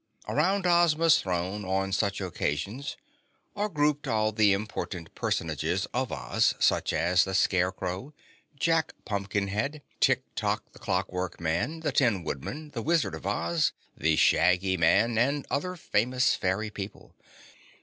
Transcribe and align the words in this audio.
Around 0.27 0.65
Ozma's 0.65 1.19
throne, 1.21 1.63
on 1.63 1.91
such 1.91 2.21
occasions, 2.21 2.97
are 3.55 3.69
grouped 3.69 4.07
all 4.07 4.31
the 4.31 4.51
important 4.51 5.13
personages 5.13 5.85
of 5.93 6.11
Oz, 6.11 6.55
such 6.57 6.91
as 6.91 7.23
the 7.23 7.35
Scarecrow, 7.35 8.11
Jack 8.57 8.93
Pumpkinhead, 9.05 9.83
Tiktok 9.99 10.71
the 10.71 10.79
Clockwork 10.79 11.39
Man, 11.39 11.81
the 11.81 11.91
Tin 11.91 12.23
Woodman, 12.23 12.71
the 12.71 12.81
Wizard 12.81 13.13
of 13.13 13.27
Oz, 13.27 13.73
the 13.95 14.15
Shaggy 14.15 14.75
Man 14.75 15.19
and 15.19 15.45
other 15.51 15.75
famous 15.75 16.33
fairy 16.33 16.71
people. 16.71 17.13